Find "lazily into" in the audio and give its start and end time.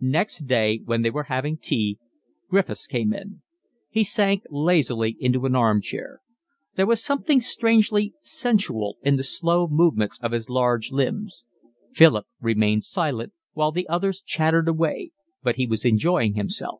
4.48-5.46